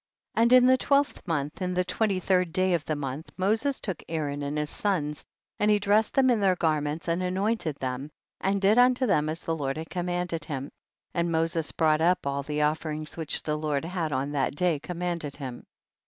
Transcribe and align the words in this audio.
And 0.33 0.51
in 0.51 0.65
the 0.65 0.79
twelfth 0.79 1.21
month, 1.27 1.61
in 1.61 1.75
the 1.75 1.83
twenty 1.85 2.19
third 2.19 2.51
day 2.51 2.73
of 2.73 2.83
the 2.85 2.95
month, 2.95 3.31
Mo 3.37 3.53
ses 3.53 3.79
took 3.79 4.01
Aaron 4.09 4.41
and 4.41 4.57
his 4.57 4.71
sons, 4.71 5.23
and 5.59 5.69
he 5.69 5.77
dressed 5.77 6.15
llicm 6.15 6.31
in 6.31 6.39
their 6.39 6.55
garments, 6.55 7.07
and 7.07 7.21
anointed 7.21 7.75
them 7.75 8.09
and 8.39 8.59
did 8.59 8.79
unto 8.79 9.05
them 9.05 9.29
as 9.29 9.41
the 9.41 9.55
Lord 9.55 9.77
had 9.77 9.91
commanded 9.91 10.45
him, 10.45 10.71
and 11.13 11.31
Moses 11.31 11.71
brought 11.71 12.01
up 12.01 12.25
all 12.25 12.41
the 12.41 12.63
offerings 12.63 13.15
which 13.15 13.43
the 13.43 13.55
Lord 13.55 13.85
had 13.85 14.11
on 14.11 14.31
that 14.31 14.55
day 14.55 14.79
commanded 14.79 15.35
him. 15.35 15.65